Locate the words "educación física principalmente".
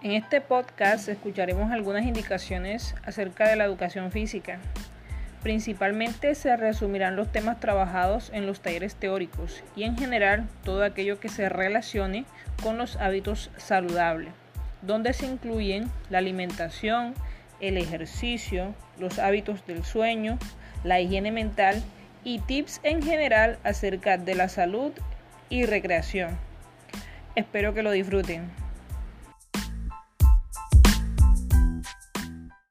3.64-6.36